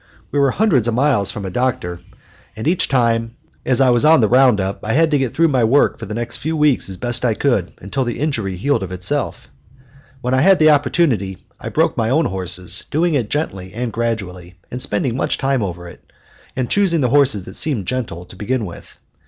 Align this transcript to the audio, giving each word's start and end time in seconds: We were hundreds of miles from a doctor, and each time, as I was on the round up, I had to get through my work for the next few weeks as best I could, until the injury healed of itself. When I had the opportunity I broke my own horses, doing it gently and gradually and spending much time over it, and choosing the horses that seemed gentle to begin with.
We 0.31 0.39
were 0.39 0.49
hundreds 0.49 0.87
of 0.87 0.95
miles 0.95 1.29
from 1.29 1.45
a 1.45 1.51
doctor, 1.51 1.99
and 2.55 2.67
each 2.67 2.87
time, 2.87 3.35
as 3.67 3.79
I 3.79 3.91
was 3.91 4.03
on 4.03 4.19
the 4.19 4.27
round 4.27 4.59
up, 4.59 4.79
I 4.83 4.93
had 4.93 5.11
to 5.11 5.19
get 5.19 5.31
through 5.31 5.49
my 5.49 5.63
work 5.63 5.99
for 5.99 6.07
the 6.07 6.15
next 6.15 6.37
few 6.37 6.57
weeks 6.57 6.89
as 6.89 6.97
best 6.97 7.23
I 7.23 7.35
could, 7.35 7.73
until 7.79 8.03
the 8.03 8.17
injury 8.19 8.55
healed 8.57 8.81
of 8.81 8.91
itself. 8.91 9.47
When 10.21 10.33
I 10.33 10.41
had 10.41 10.57
the 10.57 10.71
opportunity 10.71 11.37
I 11.59 11.69
broke 11.69 11.97
my 11.97 12.09
own 12.09 12.25
horses, 12.25 12.85
doing 12.89 13.13
it 13.13 13.29
gently 13.29 13.73
and 13.75 13.93
gradually 13.93 14.55
and 14.71 14.81
spending 14.81 15.15
much 15.15 15.37
time 15.37 15.61
over 15.61 15.87
it, 15.87 16.11
and 16.55 16.67
choosing 16.67 17.01
the 17.01 17.09
horses 17.09 17.45
that 17.45 17.53
seemed 17.53 17.85
gentle 17.85 18.25
to 18.25 18.35
begin 18.35 18.65
with. 18.65 18.97